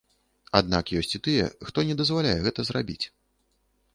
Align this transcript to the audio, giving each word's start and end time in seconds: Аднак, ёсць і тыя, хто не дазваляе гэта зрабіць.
Аднак, 0.59 0.85
ёсць 0.99 1.15
і 1.19 1.21
тыя, 1.27 1.43
хто 1.69 1.85
не 1.89 1.97
дазваляе 2.01 2.35
гэта 2.47 2.59
зрабіць. 2.69 3.05